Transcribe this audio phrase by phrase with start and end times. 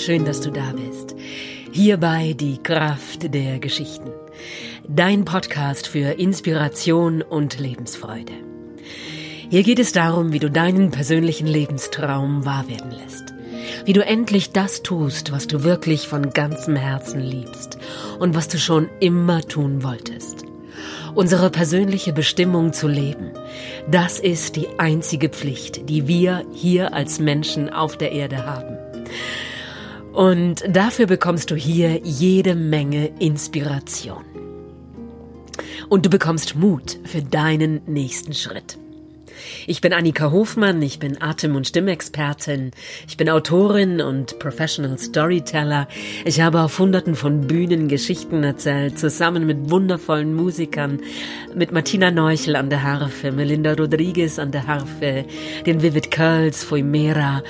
[0.00, 1.14] schön, dass du da bist.
[1.72, 4.10] Hierbei die Kraft der Geschichten.
[4.88, 8.32] Dein Podcast für Inspiration und Lebensfreude.
[9.50, 13.34] Hier geht es darum, wie du deinen persönlichen Lebenstraum wahr werden lässt.
[13.84, 17.76] Wie du endlich das tust, was du wirklich von ganzem Herzen liebst
[18.18, 20.46] und was du schon immer tun wolltest.
[21.14, 23.32] Unsere persönliche Bestimmung zu leben,
[23.90, 28.78] das ist die einzige Pflicht, die wir hier als Menschen auf der Erde haben.
[30.12, 34.24] Und dafür bekommst du hier jede Menge Inspiration.
[35.88, 38.78] Und du bekommst Mut für deinen nächsten Schritt.
[39.66, 42.72] Ich bin Annika Hofmann, ich bin Atem- und Stimmexpertin,
[43.08, 45.88] ich bin Autorin und Professional Storyteller.
[46.24, 51.00] Ich habe auf hunderten von Bühnen Geschichten erzählt, zusammen mit wundervollen Musikern,
[51.54, 55.24] mit Martina Neuchel an der Harfe, Melinda Rodriguez an der Harfe,
[55.66, 57.42] den Vivid Curls, Foimera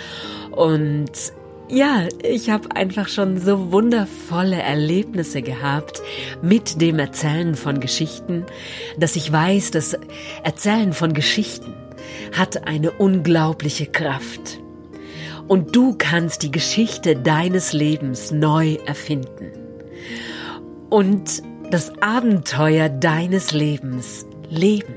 [0.52, 1.10] und
[1.70, 6.02] ja, ich habe einfach schon so wundervolle Erlebnisse gehabt
[6.42, 8.44] mit dem Erzählen von Geschichten,
[8.98, 9.96] dass ich weiß, dass
[10.42, 11.74] Erzählen von Geschichten
[12.36, 14.58] hat eine unglaubliche Kraft.
[15.46, 19.52] Und du kannst die Geschichte deines Lebens neu erfinden.
[20.88, 24.94] Und das Abenteuer deines Lebens leben.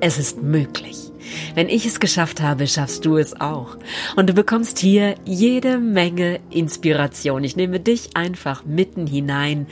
[0.00, 1.07] Es ist möglich.
[1.54, 3.76] Wenn ich es geschafft habe, schaffst du es auch.
[4.16, 7.44] Und du bekommst hier jede Menge Inspiration.
[7.44, 9.66] Ich nehme dich einfach mitten hinein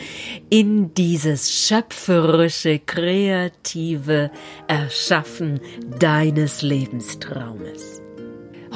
[0.51, 4.31] in dieses schöpferische, kreative
[4.69, 5.61] Erschaffen
[5.99, 8.03] deines Lebenstraumes.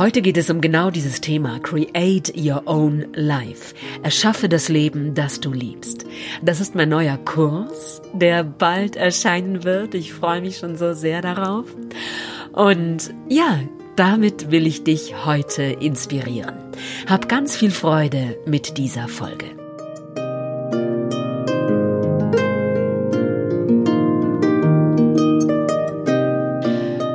[0.01, 3.75] Heute geht es um genau dieses Thema Create Your Own Life.
[4.03, 6.07] Erschaffe das Leben, das du liebst.
[6.41, 9.95] Das ist mein neuer Kurs, der bald erscheinen wird.
[9.95, 11.67] Ich freue mich schon so sehr darauf.
[12.53, 13.61] Und ja,
[13.97, 16.55] damit will ich dich heute inspirieren.
[17.07, 19.47] Hab ganz viel Freude mit dieser Folge.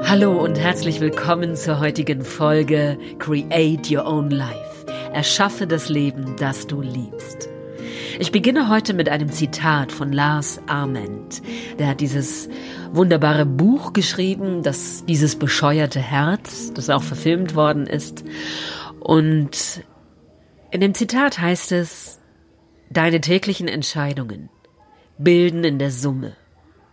[0.08, 4.86] Hallo und herzlich willkommen zur heutigen Folge Create Your Own Life.
[5.12, 7.50] Erschaffe das Leben, das du liebst.
[8.18, 11.42] Ich beginne heute mit einem Zitat von Lars Arment.
[11.78, 12.48] Der hat dieses
[12.92, 18.24] wunderbare Buch geschrieben, das dieses bescheuerte Herz, das auch verfilmt worden ist.
[19.00, 19.84] Und
[20.72, 22.20] in dem Zitat heißt es,
[22.90, 24.50] deine täglichen Entscheidungen
[25.18, 26.36] bilden in der Summe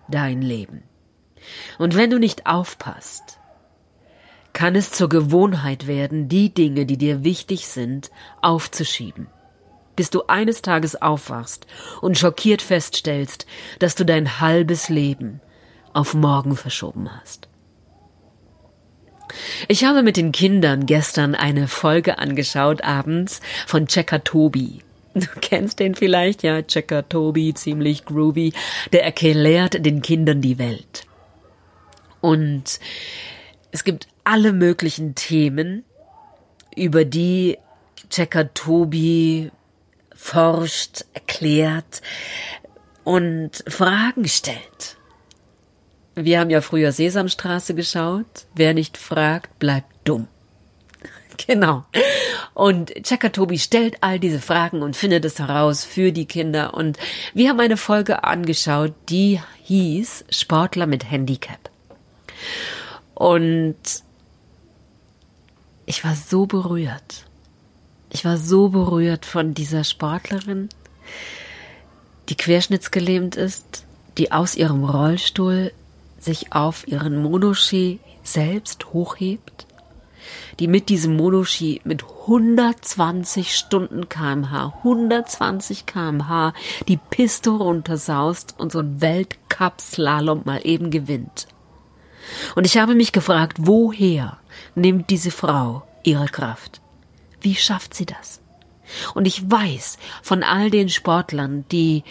[0.09, 0.83] dein Leben.
[1.79, 3.39] Und wenn du nicht aufpasst,
[4.53, 8.11] kann es zur Gewohnheit werden, die Dinge, die dir wichtig sind,
[8.43, 9.29] aufzuschieben
[9.97, 11.67] bis du eines Tages aufwachst
[12.01, 13.47] und schockiert feststellst,
[13.79, 15.41] dass du dein halbes Leben
[15.93, 17.49] auf morgen verschoben hast.
[19.69, 24.83] Ich habe mit den Kindern gestern eine Folge angeschaut abends von Checker Tobi.
[25.15, 28.53] Du kennst den vielleicht, ja, Checker Tobi, ziemlich groovy.
[28.93, 31.05] Der erklärt den Kindern die Welt.
[32.21, 32.79] Und
[33.71, 35.85] es gibt alle möglichen Themen,
[36.77, 37.59] über die
[38.11, 39.51] Checker Tobi
[40.15, 42.03] forscht, erklärt
[43.05, 44.97] und Fragen stellt.
[46.15, 48.47] Wir haben ja früher Sesamstraße geschaut.
[48.55, 50.28] Wer nicht fragt, bleibt dumm.
[51.47, 51.84] Genau.
[52.55, 56.75] Und Chakatobi stellt all diese Fragen und findet es heraus für die Kinder.
[56.75, 56.99] Und
[57.33, 61.71] wir haben eine Folge angeschaut, die hieß Sportler mit Handicap.
[63.15, 63.77] Und
[65.87, 67.25] ich war so berührt.
[68.11, 70.69] Ich war so berührt von dieser Sportlerin,
[72.29, 73.84] die querschnittsgelähmt ist,
[74.19, 75.73] die aus ihrem Rollstuhl
[76.22, 79.66] sich auf ihren Monoski selbst hochhebt,
[80.60, 86.53] die mit diesem Monoski mit 120 Stunden kmh, 120 kmh
[86.87, 91.49] die Piste runtersaust und so ein Weltcup-Slalom mal eben gewinnt.
[92.55, 94.38] Und ich habe mich gefragt, woher
[94.76, 96.81] nimmt diese Frau ihre Kraft?
[97.41, 98.41] Wie schafft sie das?
[99.14, 102.05] Und ich weiß von all den Sportlern, die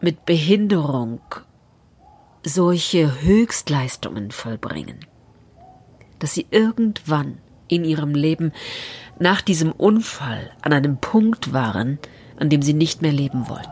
[0.00, 1.20] mit Behinderung
[2.44, 5.00] solche Höchstleistungen vollbringen,
[6.18, 7.38] dass sie irgendwann
[7.68, 8.52] in ihrem Leben
[9.18, 11.98] nach diesem Unfall an einem Punkt waren,
[12.36, 13.70] an dem sie nicht mehr leben wollten.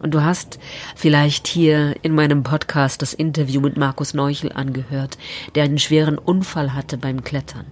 [0.00, 0.58] Und du hast
[0.96, 5.18] vielleicht hier in meinem Podcast das Interview mit Markus Neuchel angehört,
[5.54, 7.66] der einen schweren Unfall hatte beim Klettern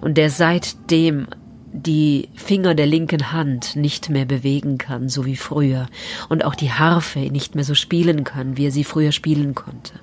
[0.00, 1.26] und der seitdem
[1.72, 5.88] die Finger der linken Hand nicht mehr bewegen kann, so wie früher,
[6.28, 9.94] und auch die Harfe nicht mehr so spielen kann, wie er sie früher spielen konnte.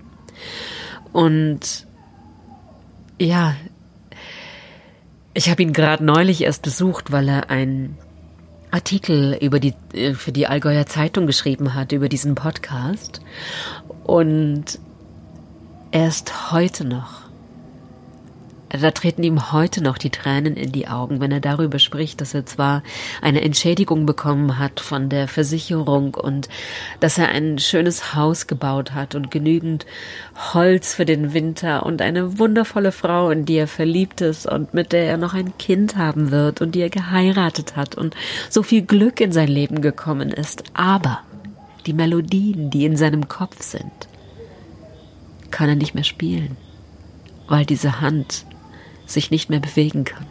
[1.12, 1.88] Und
[3.20, 3.56] ja,
[5.38, 7.98] Ich habe ihn gerade neulich erst besucht, weil er einen
[8.72, 13.20] Artikel über die, äh, für die Allgäuer Zeitung geschrieben hat, über diesen Podcast.
[14.06, 14.80] Und
[15.92, 17.25] er ist heute noch
[18.70, 22.34] da treten ihm heute noch die Tränen in die Augen, wenn er darüber spricht, dass
[22.34, 22.84] er zwar
[23.22, 26.50] eine Entschädigung bekommen hat von der Versicherung und
[27.00, 29.86] dass er ein schönes Haus gebaut hat und genügend
[30.54, 34.92] Holz für den Winter und eine wundervolle Frau, in die er verliebt ist und mit
[34.92, 38.16] der er noch ein Kind haben wird und die er geheiratet hat und
[38.50, 40.64] so viel Glück in sein Leben gekommen ist.
[40.74, 41.20] Aber
[41.86, 43.92] die Melodien, die in seinem Kopf sind,
[45.52, 46.58] kann er nicht mehr spielen,
[47.48, 48.46] weil diese Hand
[49.06, 50.26] sich nicht mehr bewegen kann,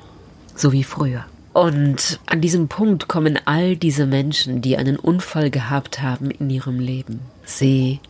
[0.54, 1.24] so wie früher.
[1.52, 6.80] Und an diesem Punkt kommen all diese Menschen, die einen Unfall gehabt haben in ihrem
[6.80, 7.20] Leben.
[7.44, 8.00] Sie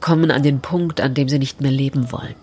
[0.00, 2.34] kommen an den Punkt, an dem sie nicht mehr leben wollen,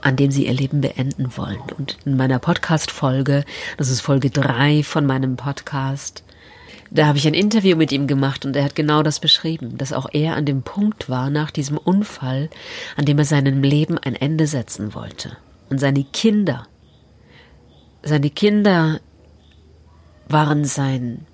[0.00, 1.60] an dem sie ihr Leben beenden wollen.
[1.76, 3.44] Und in meiner Podcast-Folge,
[3.76, 6.24] das ist Folge drei von meinem Podcast,
[6.90, 9.92] da habe ich ein Interview mit ihm gemacht und er hat genau das beschrieben, dass
[9.92, 12.50] auch er an dem Punkt war nach diesem Unfall,
[12.96, 15.36] an dem er seinem Leben ein Ende setzen wollte.
[15.68, 16.66] Und seine Kinder,
[18.02, 19.00] seine Kinder
[20.28, 21.26] waren sein,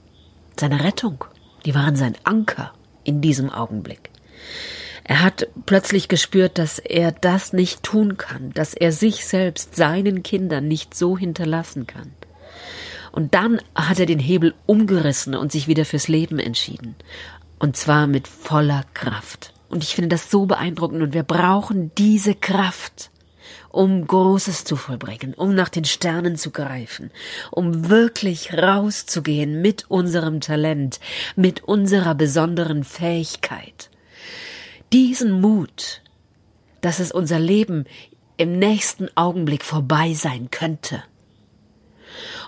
[0.58, 1.24] seine Rettung,
[1.64, 2.72] die waren sein Anker
[3.04, 4.10] in diesem Augenblick.
[5.04, 10.22] Er hat plötzlich gespürt, dass er das nicht tun kann, dass er sich selbst seinen
[10.22, 12.12] Kindern nicht so hinterlassen kann.
[13.12, 16.96] Und dann hat er den Hebel umgerissen und sich wieder fürs Leben entschieden.
[17.58, 19.52] Und zwar mit voller Kraft.
[19.68, 23.10] Und ich finde das so beeindruckend und wir brauchen diese Kraft,
[23.70, 27.10] um Großes zu vollbringen, um nach den Sternen zu greifen,
[27.50, 31.00] um wirklich rauszugehen mit unserem Talent,
[31.36, 33.90] mit unserer besonderen Fähigkeit.
[34.92, 36.02] Diesen Mut,
[36.82, 37.86] dass es unser Leben
[38.36, 41.02] im nächsten Augenblick vorbei sein könnte.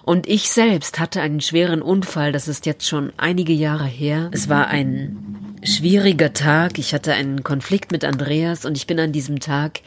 [0.05, 4.31] Und ich selbst hatte einen schweren Unfall, das ist jetzt schon einige Jahre her.
[4.33, 6.79] Es war ein schwieriger Tag.
[6.79, 9.81] Ich hatte einen Konflikt mit Andreas und ich bin an diesem Tag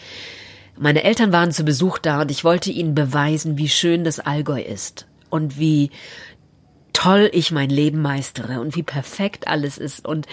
[0.80, 4.62] meine Eltern waren zu Besuch da und ich wollte ihnen beweisen, wie schön das Allgäu
[4.62, 5.90] ist und wie
[6.98, 10.26] toll ich mein Leben meistere und wie perfekt alles ist und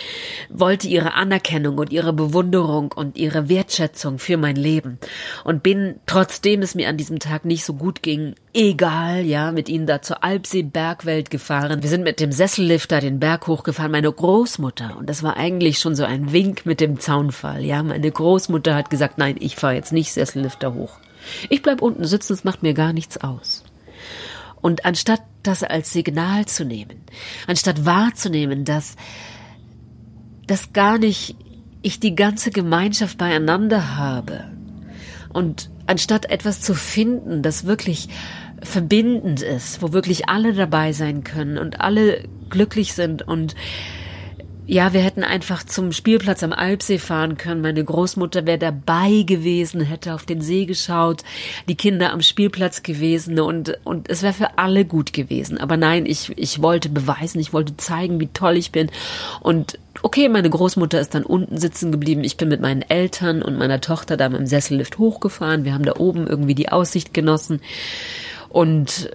[0.49, 4.99] wollte ihre Anerkennung und ihre Bewunderung und ihre Wertschätzung für mein Leben
[5.45, 9.69] und bin, trotzdem es mir an diesem Tag nicht so gut ging, egal, ja, mit
[9.69, 11.83] ihnen da zur Alpsee Bergwelt gefahren.
[11.83, 15.95] Wir sind mit dem Sessellifter den Berg hochgefahren, meine Großmutter, und das war eigentlich schon
[15.95, 19.93] so ein Wink mit dem Zaunfall, ja, meine Großmutter hat gesagt, nein, ich fahre jetzt
[19.93, 20.95] nicht Sessellifter hoch.
[21.51, 23.64] Ich bleib unten sitzen, es macht mir gar nichts aus.
[24.65, 27.03] Und anstatt das als Signal zu nehmen,
[27.47, 28.97] anstatt wahrzunehmen, dass,
[30.47, 31.37] dass gar nicht
[31.83, 34.45] ich die ganze Gemeinschaft beieinander habe
[35.35, 38.09] und anstatt etwas zu finden, das wirklich
[38.63, 43.55] verbindend ist, wo wirklich alle dabei sein können und alle glücklich sind und
[44.67, 47.61] ja, wir hätten einfach zum Spielplatz am Alpsee fahren können.
[47.61, 51.23] Meine Großmutter wäre dabei gewesen, hätte auf den See geschaut,
[51.69, 55.59] die Kinder am Spielplatz gewesen und, und es wäre für alle gut gewesen.
[55.59, 58.91] Aber nein, ich, ich wollte beweisen, ich wollte zeigen, wie toll ich bin.
[59.41, 62.25] Und okay, meine Großmutter ist dann unten sitzen geblieben.
[62.25, 65.65] Ich bin mit meinen Eltern und meiner Tochter da mit dem Sessellift hochgefahren.
[65.65, 67.61] Wir haben da oben irgendwie die Aussicht genossen.
[68.49, 69.11] Und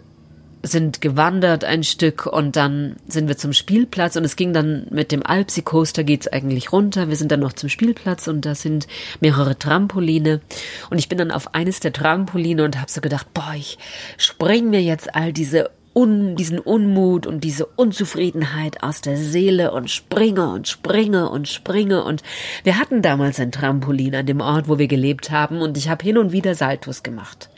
[0.62, 5.12] sind gewandert ein Stück und dann sind wir zum Spielplatz und es ging dann mit
[5.12, 7.08] dem Alpsi Coaster geht's eigentlich runter.
[7.08, 8.88] Wir sind dann noch zum Spielplatz und da sind
[9.22, 10.42] mehrere Trampoline.
[10.90, 13.78] Und ich bin dann auf eines der Trampoline und habe so gedacht, boah, ich
[14.18, 19.90] spring mir jetzt all diese Un, diesen Unmut und diese Unzufriedenheit aus der Seele und
[19.90, 22.04] springe und springe und springe.
[22.04, 22.22] Und
[22.64, 26.04] wir hatten damals ein Trampolin an dem Ort, wo wir gelebt haben und ich habe
[26.04, 27.50] hin und wieder Saltos gemacht.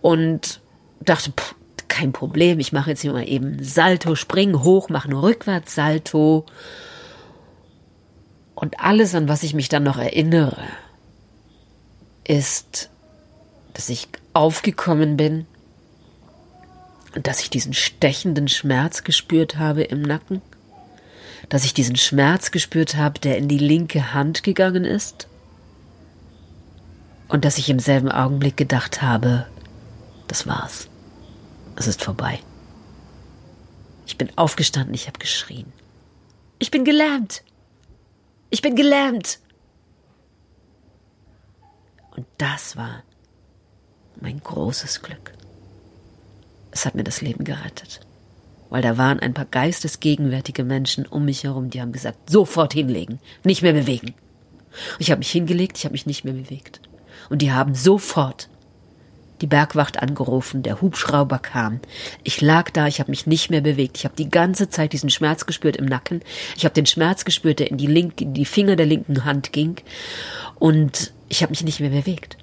[0.00, 0.60] Und
[1.00, 1.54] dachte, pff,
[1.88, 6.46] kein Problem, ich mache jetzt hier mal eben Salto, spring hoch, mache nur rückwärts Salto.
[8.54, 10.62] Und alles, an was ich mich dann noch erinnere,
[12.24, 12.90] ist,
[13.74, 15.46] dass ich aufgekommen bin
[17.14, 20.42] und dass ich diesen stechenden Schmerz gespürt habe im Nacken,
[21.48, 25.28] dass ich diesen Schmerz gespürt habe, der in die linke Hand gegangen ist,
[27.28, 29.46] und dass ich im selben Augenblick gedacht habe,
[30.26, 30.88] das war's.
[31.78, 32.40] Es ist vorbei.
[34.04, 35.72] Ich bin aufgestanden, ich habe geschrien.
[36.58, 37.44] Ich bin gelähmt.
[38.50, 39.38] Ich bin gelähmt.
[42.16, 43.04] Und das war
[44.20, 45.32] mein großes Glück.
[46.72, 48.00] Es hat mir das Leben gerettet.
[48.70, 53.20] Weil da waren ein paar geistesgegenwärtige Menschen um mich herum, die haben gesagt, sofort hinlegen,
[53.44, 54.14] nicht mehr bewegen.
[54.98, 56.80] Ich habe mich hingelegt, ich habe mich nicht mehr bewegt.
[57.30, 58.48] Und die haben sofort
[59.40, 61.80] die Bergwacht angerufen, der Hubschrauber kam.
[62.24, 63.96] Ich lag da, ich habe mich nicht mehr bewegt.
[63.98, 66.22] Ich habe die ganze Zeit diesen Schmerz gespürt im Nacken.
[66.56, 69.52] Ich habe den Schmerz gespürt, der in die linke, in die Finger der linken Hand
[69.52, 69.76] ging.
[70.58, 72.36] Und ich habe mich nicht mehr bewegt.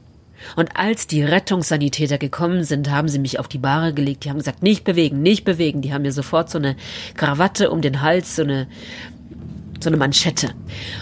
[0.56, 4.24] Und als die Rettungssanitäter gekommen sind, haben sie mich auf die Bahre gelegt.
[4.24, 5.82] Die haben gesagt, nicht bewegen, nicht bewegen.
[5.82, 6.76] Die haben mir sofort so eine
[7.16, 8.68] Krawatte um den Hals, so eine
[9.84, 10.54] so eine Manschette,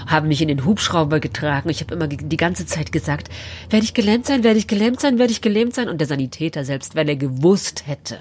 [0.07, 1.69] haben mich in den Hubschrauber getragen.
[1.69, 3.29] Ich habe immer die ganze Zeit gesagt,
[3.69, 5.89] werde ich gelähmt sein, werde ich gelähmt sein, werde ich gelähmt sein.
[5.89, 8.17] Und der Sanitäter, selbst wenn er gewusst hätte,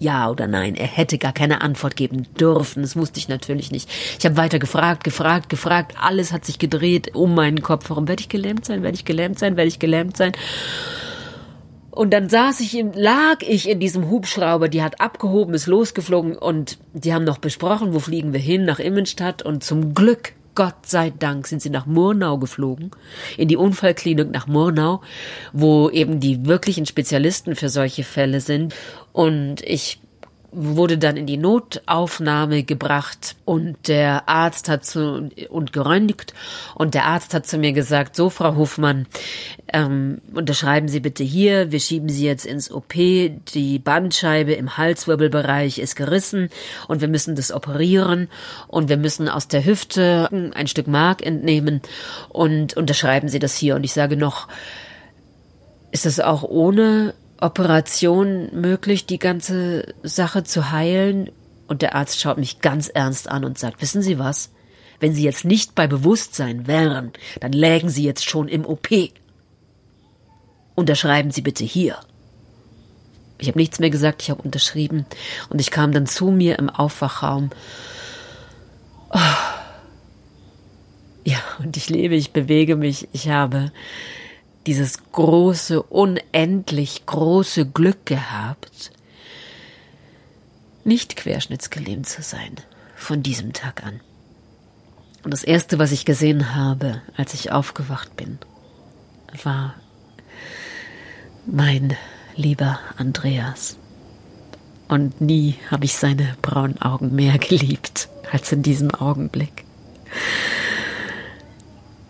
[0.00, 2.82] ja oder nein, er hätte gar keine Antwort geben dürfen.
[2.82, 3.88] Das wusste ich natürlich nicht.
[4.18, 5.94] Ich habe weiter gefragt, gefragt, gefragt.
[6.00, 9.38] Alles hat sich gedreht um meinen Kopf Warum Werde ich gelähmt sein, werde ich gelähmt
[9.38, 10.32] sein, werde ich gelähmt sein.
[11.90, 16.36] Und dann saß ich, in, lag ich in diesem Hubschrauber, die hat abgehoben, ist losgeflogen
[16.36, 20.86] und die haben noch besprochen, wo fliegen wir hin, nach Immenstadt und zum Glück, Gott
[20.86, 22.90] sei Dank, sind sie nach Murnau geflogen,
[23.36, 25.00] in die Unfallklinik nach Murnau,
[25.52, 28.74] wo eben die wirklichen Spezialisten für solche Fälle sind.
[29.12, 30.00] Und ich
[30.52, 36.34] wurde dann in die Notaufnahme gebracht und der Arzt hat zu und geröntgt
[36.74, 39.06] und der Arzt hat zu mir gesagt, so Frau Hofmann,
[39.72, 45.78] ähm, unterschreiben Sie bitte hier, wir schieben Sie jetzt ins OP, die Bandscheibe im Halswirbelbereich
[45.78, 46.50] ist gerissen
[46.88, 48.28] und wir müssen das operieren
[48.66, 51.80] und wir müssen aus der Hüfte ein Stück Mark entnehmen
[52.28, 53.76] und unterschreiben Sie das hier.
[53.76, 54.48] Und ich sage noch,
[55.92, 61.30] ist das auch ohne Operation möglich, die ganze Sache zu heilen?
[61.66, 64.50] Und der Arzt schaut mich ganz ernst an und sagt, wissen Sie was?
[64.98, 68.88] Wenn Sie jetzt nicht bei Bewusstsein wären, dann lägen Sie jetzt schon im OP.
[70.74, 71.96] Unterschreiben Sie bitte hier.
[73.38, 75.06] Ich habe nichts mehr gesagt, ich habe unterschrieben
[75.48, 77.50] und ich kam dann zu mir im Aufwachraum.
[79.10, 79.18] Oh.
[81.24, 83.72] Ja, und ich lebe, ich bewege mich, ich habe
[84.66, 88.92] dieses große, unendlich große Glück gehabt,
[90.84, 92.56] nicht querschnittsgelähmt zu sein
[92.96, 94.00] von diesem Tag an.
[95.22, 98.38] Und das Erste, was ich gesehen habe, als ich aufgewacht bin,
[99.42, 99.74] war
[101.46, 101.96] mein
[102.36, 103.76] lieber Andreas.
[104.88, 109.64] Und nie habe ich seine braunen Augen mehr geliebt als in diesem Augenblick.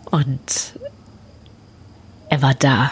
[0.09, 0.79] Und
[2.31, 2.91] er war da,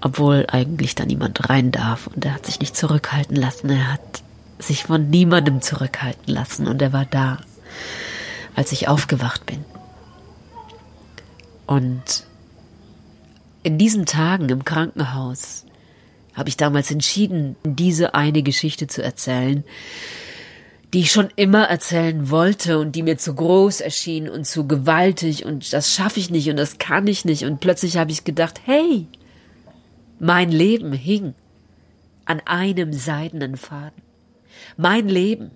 [0.00, 3.70] obwohl eigentlich da niemand rein darf und er hat sich nicht zurückhalten lassen.
[3.70, 4.22] Er hat
[4.58, 7.38] sich von niemandem zurückhalten lassen und er war da,
[8.56, 9.64] als ich aufgewacht bin.
[11.68, 12.24] Und
[13.62, 15.64] in diesen Tagen im Krankenhaus
[16.34, 19.62] habe ich damals entschieden, diese eine Geschichte zu erzählen,
[20.92, 25.44] die ich schon immer erzählen wollte und die mir zu groß erschien und zu gewaltig
[25.44, 28.60] und das schaffe ich nicht und das kann ich nicht und plötzlich habe ich gedacht,
[28.64, 29.06] hey,
[30.18, 31.34] mein Leben hing
[32.24, 34.02] an einem seidenen Faden.
[34.76, 35.50] Mein Leben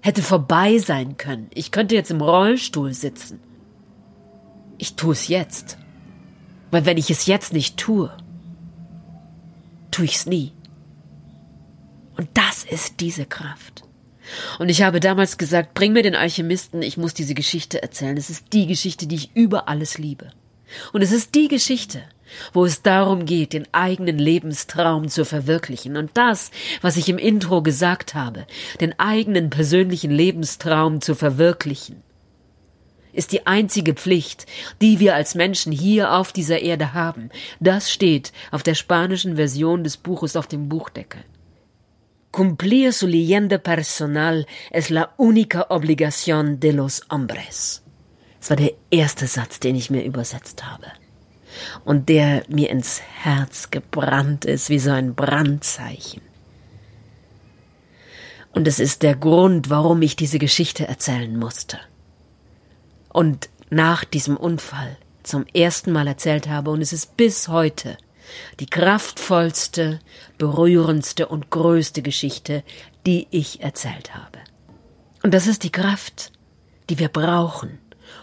[0.00, 1.48] hätte vorbei sein können.
[1.54, 3.40] Ich könnte jetzt im Rollstuhl sitzen.
[4.78, 5.78] Ich tue es jetzt.
[6.70, 8.10] Weil wenn ich es jetzt nicht tue,
[9.90, 10.52] tue ich es nie.
[12.20, 13.82] Und das ist diese Kraft.
[14.58, 18.18] Und ich habe damals gesagt, bring mir den Alchemisten, ich muss diese Geschichte erzählen.
[18.18, 20.30] Es ist die Geschichte, die ich über alles liebe.
[20.92, 22.02] Und es ist die Geschichte,
[22.52, 25.96] wo es darum geht, den eigenen Lebenstraum zu verwirklichen.
[25.96, 26.50] Und das,
[26.82, 28.46] was ich im Intro gesagt habe,
[28.82, 32.02] den eigenen persönlichen Lebenstraum zu verwirklichen,
[33.14, 34.44] ist die einzige Pflicht,
[34.82, 37.30] die wir als Menschen hier auf dieser Erde haben.
[37.60, 41.22] Das steht auf der spanischen Version des Buches auf dem Buchdeckel.
[42.30, 47.82] Cumplir su leyenda personal es la única obligación de los hombres.
[48.38, 50.86] Das war der erste Satz, den ich mir übersetzt habe.
[51.84, 56.22] Und der mir ins Herz gebrannt ist wie so ein Brandzeichen.
[58.52, 61.78] Und es ist der Grund, warum ich diese Geschichte erzählen musste.
[63.08, 67.98] Und nach diesem Unfall zum ersten Mal erzählt habe, und es ist bis heute
[68.58, 70.00] die kraftvollste,
[70.38, 72.62] berührendste und größte Geschichte,
[73.06, 74.38] die ich erzählt habe.
[75.22, 76.32] Und das ist die Kraft,
[76.88, 77.78] die wir brauchen,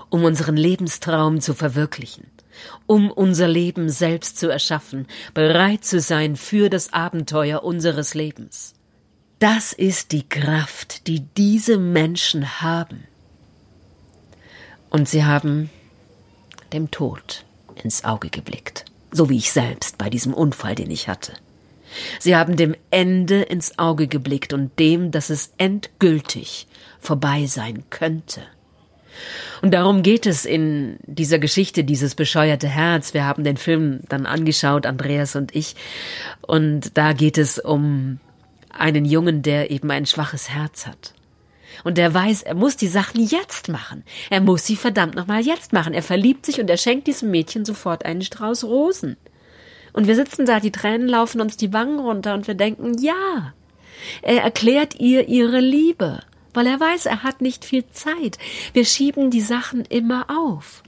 [0.10, 2.26] um unseren Lebenstraum zu verwirklichen,
[2.86, 8.74] um unser Leben selbst zu erschaffen, bereit zu sein für das Abenteuer unseres Lebens.
[9.40, 13.04] Das ist die Kraft, die diese Menschen haben.
[14.90, 15.70] Und sie haben
[16.74, 17.46] dem Tod
[17.84, 21.34] ins Auge geblickt so wie ich selbst bei diesem Unfall, den ich hatte.
[22.20, 26.68] Sie haben dem Ende ins Auge geblickt und dem, dass es endgültig
[27.00, 28.42] vorbei sein könnte.
[29.62, 33.14] Und darum geht es in dieser Geschichte, dieses bescheuerte Herz.
[33.14, 35.76] Wir haben den Film dann angeschaut, Andreas und ich.
[36.42, 38.20] Und da geht es um
[38.70, 41.14] einen Jungen, der eben ein schwaches Herz hat.
[41.84, 44.04] Und der weiß, er muss die Sachen jetzt machen.
[44.30, 45.94] Er muss sie verdammt nochmal jetzt machen.
[45.94, 49.18] Er verliebt sich und er schenkt diesem Mädchen sofort einen Strauß Rosen.
[49.94, 53.54] Und wir sitzen da, die Tränen laufen uns die Wangen runter und wir denken, ja.
[54.22, 56.22] Er erklärt ihr ihre Liebe
[56.58, 58.40] weil er weiß, er hat nicht viel Zeit.
[58.74, 60.82] Wir schieben die Sachen immer auf.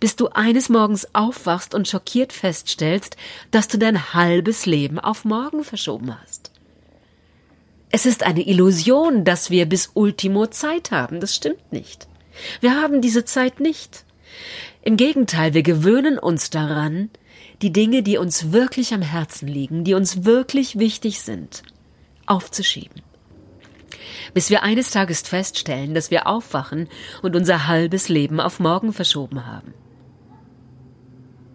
[0.00, 3.16] Bis du eines Morgens aufwachst und schockiert feststellst,
[3.52, 6.51] dass du dein halbes Leben auf morgen verschoben hast.
[7.92, 11.20] Es ist eine Illusion, dass wir bis Ultimo Zeit haben.
[11.20, 12.08] Das stimmt nicht.
[12.60, 14.04] Wir haben diese Zeit nicht.
[14.82, 17.10] Im Gegenteil, wir gewöhnen uns daran,
[17.60, 21.62] die Dinge, die uns wirklich am Herzen liegen, die uns wirklich wichtig sind,
[22.26, 23.02] aufzuschieben
[24.34, 26.88] bis wir eines Tages feststellen, dass wir aufwachen
[27.22, 29.74] und unser halbes Leben auf morgen verschoben haben.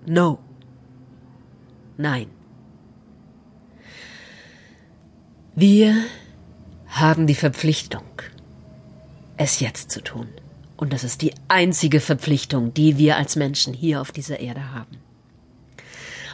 [0.06, 0.39] No.
[1.98, 2.27] Nein.
[5.56, 5.96] Wir
[7.00, 8.04] haben die Verpflichtung,
[9.38, 10.27] es jetzt zu tun.
[10.75, 14.98] Und das ist die einzige Verpflichtung, die wir als Menschen hier auf dieser Erde haben.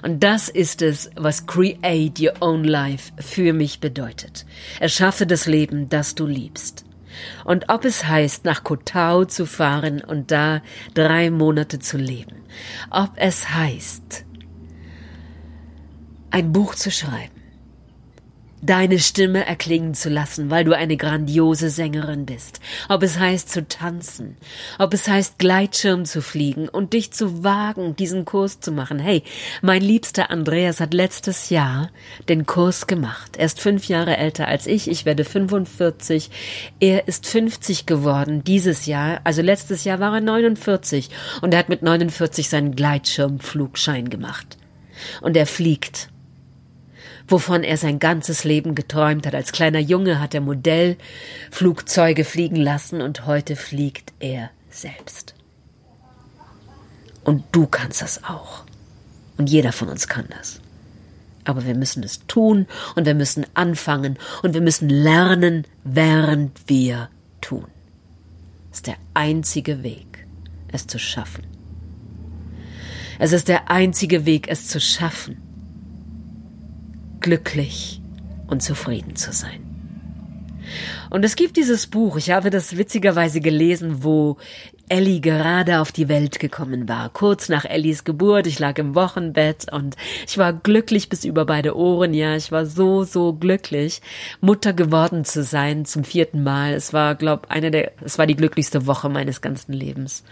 [0.04, 4.46] Und das ist es, was Create Your Own Life für mich bedeutet.
[4.82, 6.84] Erschaffe das Leben, das du liebst.
[7.46, 10.62] Und ob es heißt, nach Kotau zu fahren und da
[10.94, 12.36] drei Monate zu leben,
[12.90, 14.26] ob es heißt,
[16.32, 17.33] ein Buch zu schreiben,
[18.64, 22.60] deine Stimme erklingen zu lassen, weil du eine grandiose Sängerin bist.
[22.90, 24.38] Ob es heißt zu tanzen,
[24.80, 29.00] ob es heißt Gleitschirm zu fliegen und dich zu wagen, diesen Kurs zu machen.
[29.00, 29.24] Hey,
[29.62, 31.90] mein liebster Andreas hat letztes Jahr
[32.30, 33.36] den Kurs gemacht.
[33.38, 34.90] Er ist fünf Jahre älter als ich.
[34.90, 36.30] Ich werde 45.
[36.80, 39.22] Er ist 50 geworden dieses Jahr.
[39.24, 41.10] Also letztes Jahr war er 49
[41.42, 44.58] und er hat mit 49 seinen Gleitschirmflugschein gemacht.
[45.22, 46.13] Und er fliegt
[47.28, 49.36] wovon er sein ganzes Leben geträumt hat.
[49.36, 55.36] Als kleiner Junge hat er Modellflugzeuge fliegen lassen und heute fliegt er selbst.
[57.24, 58.64] Und du kannst das auch.
[59.38, 60.60] Und jeder von uns kann das.
[61.46, 67.10] Aber wir müssen es tun und wir müssen anfangen und wir müssen lernen, während wir
[67.42, 67.68] tun.
[68.70, 70.26] Das ist der einzige Weg,
[70.70, 71.46] es zu schaffen.
[73.20, 75.53] Es ist der einzige Weg, es zu schaffen
[77.24, 78.02] glücklich
[78.48, 79.74] und zufrieden zu sein.
[81.10, 84.38] Und es gibt dieses Buch, ich habe das witzigerweise gelesen, wo
[84.90, 87.10] Ellie gerade auf die Welt gekommen war.
[87.10, 89.96] Kurz nach Ellies Geburt, ich lag im Wochenbett und
[90.28, 94.02] ich war glücklich bis über beide Ohren, ja, ich war so, so glücklich,
[94.42, 96.74] Mutter geworden zu sein zum vierten Mal.
[96.74, 100.24] Es war, glaub, eine der, es war die glücklichste Woche meines ganzen Lebens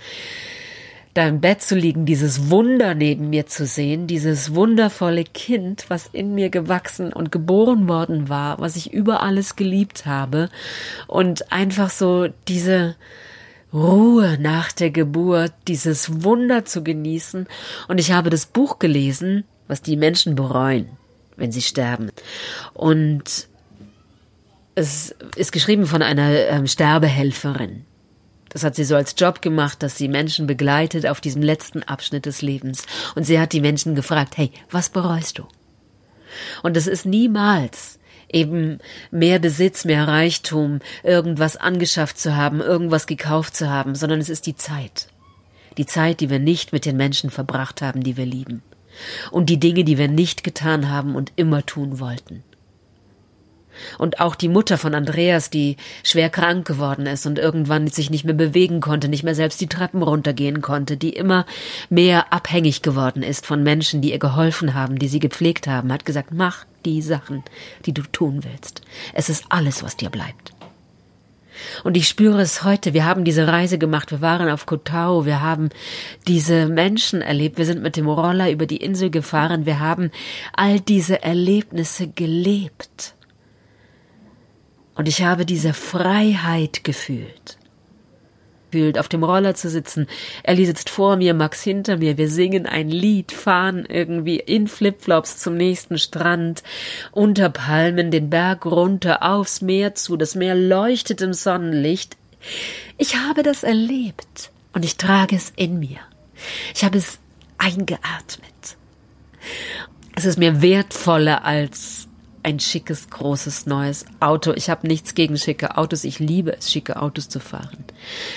[1.13, 6.07] da im Bett zu liegen, dieses Wunder neben mir zu sehen, dieses wundervolle Kind, was
[6.07, 10.49] in mir gewachsen und geboren worden war, was ich über alles geliebt habe
[11.07, 12.95] und einfach so diese
[13.73, 17.47] Ruhe nach der Geburt, dieses Wunder zu genießen.
[17.87, 20.89] Und ich habe das Buch gelesen, was die Menschen bereuen,
[21.37, 22.11] wenn sie sterben.
[22.73, 23.47] Und
[24.75, 27.85] es ist geschrieben von einer ähm, Sterbehelferin,
[28.51, 32.25] das hat sie so als Job gemacht, dass sie Menschen begleitet auf diesem letzten Abschnitt
[32.25, 32.83] des Lebens.
[33.15, 35.43] Und sie hat die Menschen gefragt, hey, was bereust du?
[36.61, 43.55] Und es ist niemals eben mehr Besitz, mehr Reichtum, irgendwas angeschafft zu haben, irgendwas gekauft
[43.55, 45.07] zu haben, sondern es ist die Zeit.
[45.77, 48.61] Die Zeit, die wir nicht mit den Menschen verbracht haben, die wir lieben.
[49.31, 52.43] Und die Dinge, die wir nicht getan haben und immer tun wollten.
[53.97, 58.25] Und auch die Mutter von Andreas, die schwer krank geworden ist und irgendwann sich nicht
[58.25, 61.45] mehr bewegen konnte, nicht mehr selbst die Treppen runtergehen konnte, die immer
[61.89, 66.05] mehr abhängig geworden ist von Menschen, die ihr geholfen haben, die sie gepflegt haben, hat
[66.05, 67.43] gesagt, mach die Sachen,
[67.85, 68.81] die du tun willst.
[69.13, 70.53] Es ist alles, was dir bleibt.
[71.83, 72.93] Und ich spüre es heute.
[72.93, 74.11] Wir haben diese Reise gemacht.
[74.11, 75.25] Wir waren auf Kotau.
[75.25, 75.69] Wir haben
[76.27, 77.57] diese Menschen erlebt.
[77.57, 79.65] Wir sind mit dem Roller über die Insel gefahren.
[79.65, 80.11] Wir haben
[80.53, 83.15] all diese Erlebnisse gelebt.
[84.95, 87.57] Und ich habe diese Freiheit gefühlt.
[88.71, 90.07] Gefühlt, auf dem Roller zu sitzen.
[90.43, 92.17] Ellie sitzt vor mir, Max hinter mir.
[92.17, 96.63] Wir singen ein Lied, fahren irgendwie in Flipflops zum nächsten Strand,
[97.11, 100.15] unter Palmen, den Berg runter, aufs Meer zu.
[100.15, 102.15] Das Meer leuchtet im Sonnenlicht.
[102.97, 105.99] Ich habe das erlebt und ich trage es in mir.
[106.73, 107.19] Ich habe es
[107.57, 108.77] eingeatmet.
[110.15, 112.07] Es ist mir wertvoller als
[112.43, 114.53] ein schickes, großes, neues Auto.
[114.53, 116.03] Ich habe nichts gegen schicke Autos.
[116.03, 117.83] Ich liebe es, schicke Autos zu fahren.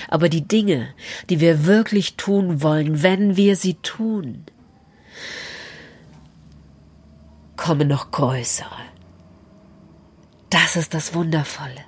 [0.07, 0.89] Aber die Dinge,
[1.29, 4.45] die wir wirklich tun wollen, wenn wir sie tun,
[7.55, 8.69] kommen noch größere.
[10.49, 11.83] Das ist das Wundervolle.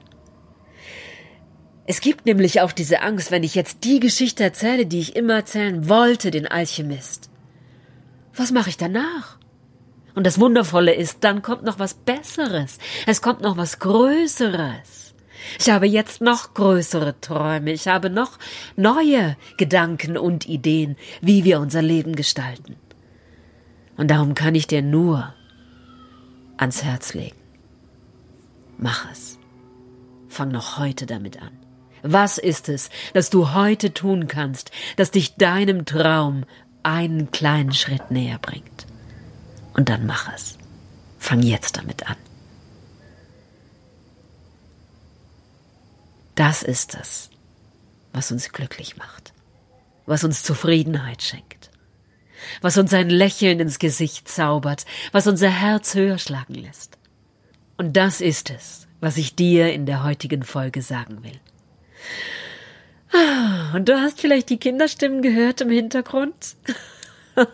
[1.85, 5.35] Es gibt nämlich auch diese Angst, wenn ich jetzt die Geschichte erzähle, die ich immer
[5.35, 7.29] erzählen wollte, den Alchemist.
[8.35, 9.37] Was mache ich danach?
[10.17, 12.79] Und das Wundervolle ist, dann kommt noch was Besseres.
[13.05, 15.13] Es kommt noch was Größeres.
[15.59, 17.71] Ich habe jetzt noch größere Träume.
[17.71, 18.39] Ich habe noch
[18.75, 22.77] neue Gedanken und Ideen, wie wir unser Leben gestalten.
[23.95, 25.35] Und darum kann ich dir nur
[26.57, 27.37] ans Herz legen.
[28.79, 29.37] Mach es.
[30.29, 31.51] Fang noch heute damit an.
[32.01, 36.45] Was ist es, das du heute tun kannst, das dich deinem Traum
[36.81, 38.87] einen kleinen Schritt näher bringt?
[39.77, 40.57] Und dann mach es.
[41.19, 42.17] Fang jetzt damit an.
[46.35, 47.29] Das ist es,
[48.13, 49.33] was uns glücklich macht,
[50.05, 51.71] was uns Zufriedenheit schenkt,
[52.61, 56.97] was uns ein Lächeln ins Gesicht zaubert, was unser Herz höher schlagen lässt.
[57.77, 61.39] Und das ist es, was ich dir in der heutigen Folge sagen will.
[63.11, 66.55] Ah, und du hast vielleicht die Kinderstimmen gehört im Hintergrund?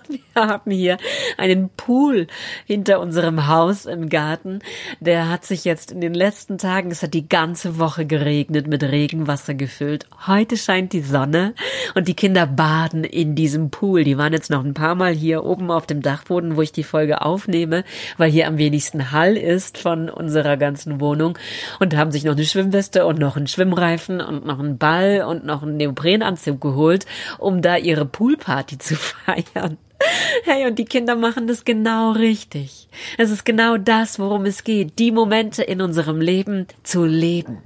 [0.08, 0.98] Wir haben hier
[1.38, 2.28] einen Pool
[2.66, 4.60] hinter unserem Haus im Garten.
[5.00, 8.84] Der hat sich jetzt in den letzten Tagen, es hat die ganze Woche geregnet, mit
[8.84, 10.08] Regenwasser gefüllt.
[10.26, 11.54] Heute scheint die Sonne
[11.96, 14.04] und die Kinder baden in diesem Pool.
[14.04, 16.84] Die waren jetzt noch ein paar Mal hier oben auf dem Dachboden, wo ich die
[16.84, 17.84] Folge aufnehme,
[18.18, 21.38] weil hier am wenigsten Hall ist von unserer ganzen Wohnung
[21.80, 25.46] und haben sich noch eine Schwimmweste und noch einen Schwimmreifen und noch einen Ball und
[25.46, 27.06] noch einen Neoprenanzug geholt,
[27.38, 29.73] um da ihre Poolparty zu feiern.
[30.44, 32.88] Hey, und die Kinder machen das genau richtig.
[33.18, 37.60] Es ist genau das, worum es geht, die Momente in unserem Leben zu leben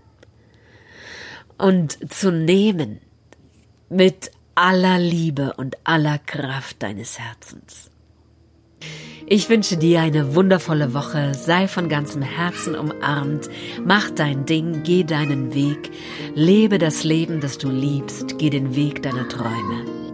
[1.58, 3.00] und zu nehmen
[3.90, 7.90] mit aller Liebe und aller Kraft deines Herzens.
[9.30, 13.50] Ich wünsche dir eine wundervolle Woche, sei von ganzem Herzen umarmt,
[13.84, 15.92] mach dein Ding, geh deinen Weg,
[16.34, 20.07] lebe das Leben, das du liebst, geh den Weg deiner Träume.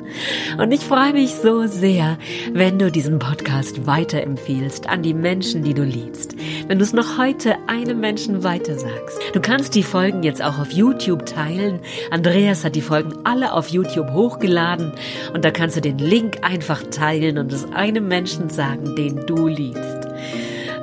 [0.58, 2.18] Und ich freue mich so sehr,
[2.54, 6.36] wenn du diesen Podcast weiterempfiehlst an die Menschen, die du liebst.
[6.68, 9.20] Wenn du es noch heute einem Menschen weitersagst.
[9.34, 11.80] Du kannst die Folgen jetzt auch auf YouTube teilen.
[12.12, 14.94] Andreas hat die Folgen alle auf YouTube hochgeladen
[15.34, 19.48] und da kannst du den Link einfach teilen und es einem Menschen sagen, den du
[19.48, 20.08] liebst.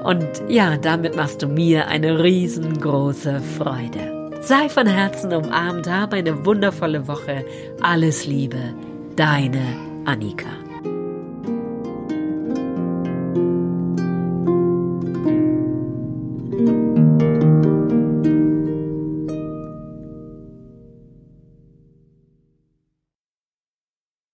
[0.05, 4.21] Und ja, damit machst du mir eine riesengroße Freude.
[4.41, 7.45] Sei von Herzen umarmt, habe eine wundervolle Woche.
[7.83, 8.75] Alles Liebe.
[9.17, 10.60] Deine Annika.